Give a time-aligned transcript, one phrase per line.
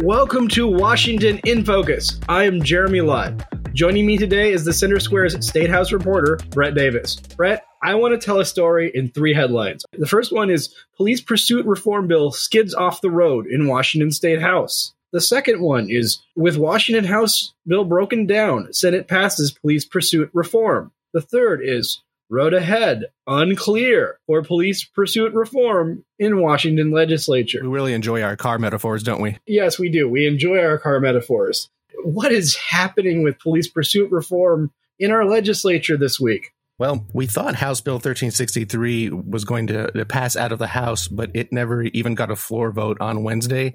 [0.00, 2.20] Welcome to Washington in Focus.
[2.28, 3.32] I am Jeremy Lott.
[3.72, 7.16] Joining me today is the Center Square's State House reporter, Brett Davis.
[7.16, 9.86] Brett, I want to tell a story in three headlines.
[9.98, 14.42] The first one is Police Pursuit Reform Bill skids off the road in Washington State
[14.42, 14.92] House.
[15.12, 20.92] The second one is with Washington House bill broken down, Senate passes police pursuit reform.
[21.14, 27.60] The third is road ahead, unclear for police pursuit reform in Washington legislature.
[27.62, 29.38] We really enjoy our car metaphors, don't we?
[29.46, 30.08] Yes, we do.
[30.08, 31.70] We enjoy our car metaphors.
[32.04, 36.52] What is happening with police pursuit reform in our legislature this week?
[36.78, 41.30] Well, we thought House Bill 1363 was going to pass out of the House, but
[41.32, 43.72] it never even got a floor vote on Wednesday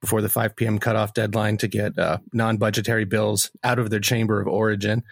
[0.00, 0.78] before the 5 p.m.
[0.80, 5.04] cutoff deadline to get uh, non budgetary bills out of their chamber of origin.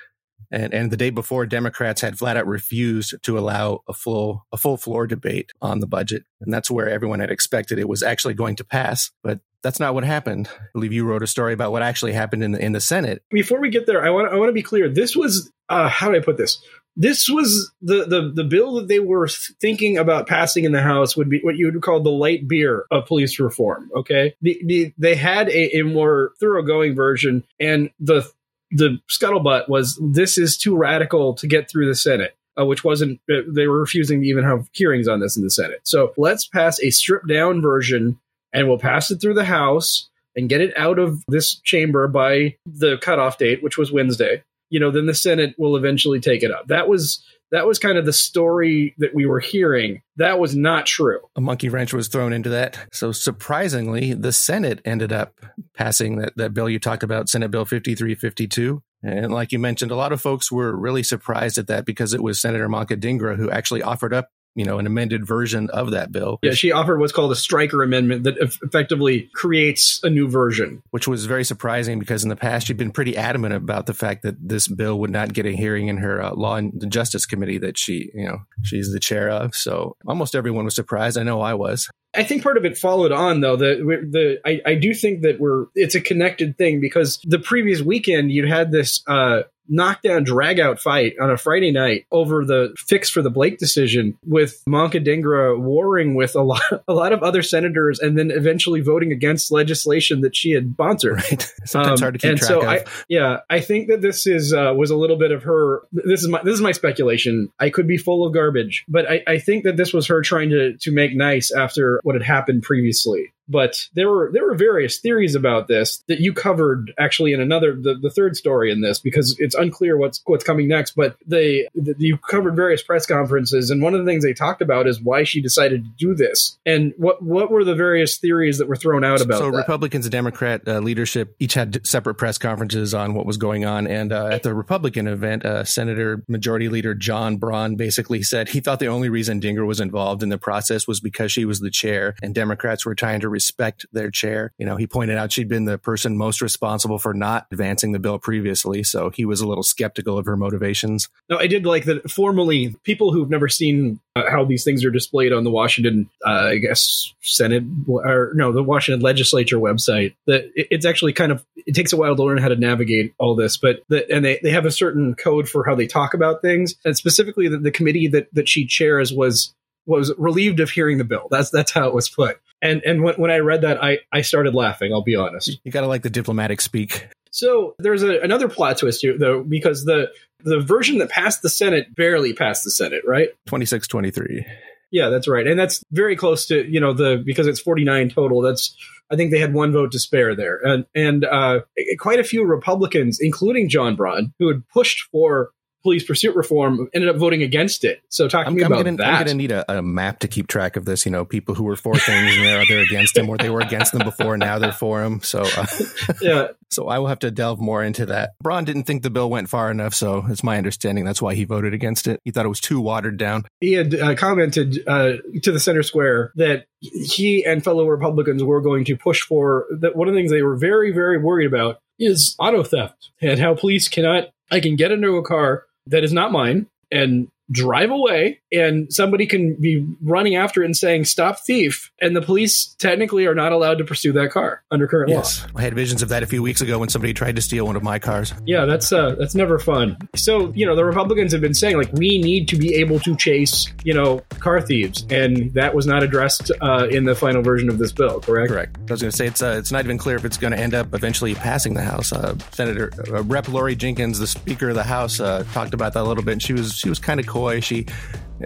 [0.51, 4.57] And, and the day before, Democrats had flat out refused to allow a full a
[4.57, 8.35] full floor debate on the budget, and that's where everyone had expected it was actually
[8.35, 9.11] going to pass.
[9.23, 10.49] But that's not what happened.
[10.49, 13.23] I believe you wrote a story about what actually happened in the in the Senate.
[13.31, 14.89] Before we get there, I want I want to be clear.
[14.89, 16.63] This was uh, how do I put this?
[16.97, 21.17] This was the, the the bill that they were thinking about passing in the House
[21.17, 23.91] would be what you would call the light beer of police reform.
[23.95, 28.29] Okay, the, the, they had a, a more thoroughgoing version, and the
[28.71, 32.35] the scuttlebutt was this is too radical to get through the Senate.
[32.61, 35.51] Uh, which wasn't uh, they were refusing to even have hearings on this in the
[35.51, 35.79] Senate.
[35.85, 38.19] So let's pass a stripped down version
[38.53, 42.57] and we'll pass it through the House and get it out of this chamber by
[42.67, 44.43] the cutoff date, which was Wednesday.
[44.71, 46.67] You know, then the Senate will eventually take it up.
[46.67, 50.03] That was that was kind of the story that we were hearing.
[50.17, 51.21] That was not true.
[51.37, 52.79] A monkey wrench was thrown into that.
[52.93, 55.41] So surprisingly, the Senate ended up
[55.75, 58.83] passing that, that bill you talked about, Senate Bill 5352.
[59.03, 62.23] And like you mentioned, a lot of folks were really surprised at that because it
[62.23, 66.11] was Senator Manka Dhingra who actually offered up you know, an amended version of that
[66.11, 66.41] bill.
[66.43, 70.83] Yeah, she offered what's called a striker amendment that effectively creates a new version.
[70.91, 74.23] Which was very surprising because in the past she'd been pretty adamant about the fact
[74.23, 77.59] that this bill would not get a hearing in her uh, Law and Justice Committee
[77.59, 79.55] that she, you know, she's the chair of.
[79.55, 81.17] So almost everyone was surprised.
[81.17, 81.89] I know I was.
[82.15, 83.57] I think part of it followed on though.
[83.57, 83.77] The
[84.11, 88.33] the I, I do think that we're it's a connected thing because the previous weekend
[88.33, 93.23] you had this uh, knockdown dragout fight on a Friday night over the fix for
[93.23, 97.99] the Blake decision with Manka Dhingra warring with a lot a lot of other senators
[97.99, 101.17] and then eventually voting against legislation that she had sponsored.
[101.17, 101.53] Right.
[101.65, 102.69] Sometimes um, hard to keep and track so of.
[102.69, 106.23] I, yeah, I think that this is uh, was a little bit of her this
[106.23, 107.51] is my this is my speculation.
[107.59, 110.51] I could be full of garbage, but I, I think that this was her trying
[110.51, 114.99] to to make nice after what had happened previously but there were there were various
[114.99, 118.99] theories about this that you covered actually in another the, the third story in this
[118.99, 123.71] because it's unclear what's what's coming next but they the, you covered various press conferences
[123.71, 126.59] and one of the things they talked about is why she decided to do this
[126.67, 129.57] and what what were the various theories that were thrown out about so that?
[129.57, 133.87] republicans and democrat uh, leadership each had separate press conferences on what was going on
[133.87, 138.61] and uh, at the republican event uh, senator majority leader john braun basically said he
[138.61, 141.71] thought the only reason Dhingra was involved in the process was because she was the
[141.71, 144.53] chair and democrats were trying to respect their chair.
[144.59, 148.01] You know, he pointed out she'd been the person most responsible for not advancing the
[148.01, 151.09] bill previously, so he was a little skeptical of her motivations.
[151.31, 154.91] No, I did like that formally, people who've never seen uh, how these things are
[154.91, 160.51] displayed on the Washington, uh, I guess, Senate, or no, the Washington legislature website, that
[160.57, 163.57] it's actually kind of, it takes a while to learn how to navigate all this,
[163.57, 166.75] but the, and they, they have a certain code for how they talk about things.
[166.85, 169.55] And specifically, the, the committee that, that she chairs was
[169.87, 171.29] was relieved of hearing the bill.
[171.31, 172.39] That's that's how it was put.
[172.61, 174.93] And and when, when I read that, I I started laughing.
[174.93, 175.59] I'll be honest.
[175.65, 177.09] You got to like the diplomatic speak.
[177.31, 180.11] So there's a, another plot twist here, though, because the
[180.45, 183.29] the version that passed the Senate barely passed the Senate, right?
[183.47, 184.45] Twenty six twenty three.
[184.91, 188.41] Yeah, that's right, and that's very close to you know the because it's 49 total.
[188.41, 188.75] That's
[189.11, 191.61] I think they had one vote to spare there, and and uh,
[191.99, 195.51] quite a few Republicans, including John Braun, who had pushed for
[195.83, 198.01] police pursuit reform ended up voting against it.
[198.09, 199.07] So talk to I'm, me I'm about gonna, that.
[199.07, 201.07] I'm going to need a, a, map to keep track of this.
[201.07, 203.61] You know, people who were for things and they're, they're against them, or they were
[203.61, 205.21] against them before, and now they're for them.
[205.23, 205.67] So, uh,
[206.21, 206.49] yeah.
[206.71, 208.33] So I will have to delve more into that.
[208.43, 211.45] Braun didn't think the bill went far enough, so it's my understanding that's why he
[211.45, 212.21] voted against it.
[212.25, 213.47] He thought it was too watered down.
[213.61, 218.61] He had uh, commented uh, to the Center Square that he and fellow Republicans were
[218.61, 219.97] going to push for that.
[219.97, 223.55] One of the things they were very, very worried about is auto theft and how
[223.55, 224.29] police cannot.
[224.51, 229.27] I can get into a car that is not mine and drive away and somebody
[229.27, 233.53] can be running after it and saying stop thief and the police technically are not
[233.53, 235.43] allowed to pursue that car under current yes.
[235.43, 235.51] law.
[235.57, 237.77] I had visions of that a few weeks ago when somebody tried to steal one
[237.77, 238.33] of my cars.
[238.45, 239.97] Yeah, that's uh that's never fun.
[240.15, 243.17] So, you know, the Republicans have been saying like we need to be able to
[243.17, 247.69] chase, you know, car thieves and that was not addressed uh, in the final version
[247.69, 248.51] of this bill, correct?
[248.51, 248.77] Correct.
[248.89, 250.59] I was going to say it's uh, it's not even clear if it's going to
[250.59, 252.13] end up eventually passing the House.
[252.13, 253.49] Uh, Senator uh, Rep.
[253.49, 256.43] Laurie Jinkins, the Speaker of the House, uh, talked about that a little bit, and
[256.43, 257.61] she was she was kind of coy.
[257.61, 257.87] She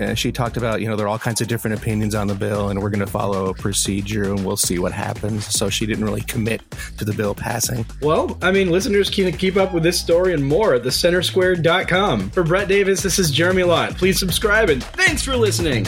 [0.00, 2.34] uh, she talked about, you know, there are all kinds of different opinions on the
[2.34, 5.44] bill, and we're going to follow a procedure, and we'll see what happens.
[5.46, 6.62] So she didn't really commit
[6.96, 7.84] to the bill passing.
[8.00, 12.30] Well, I mean, listeners can keep up with this story and more at thecentersquare.com.
[12.30, 13.96] For Brett Davis, this is Jeremy Lott.
[13.98, 15.84] Please subscribe, and thanks for listening.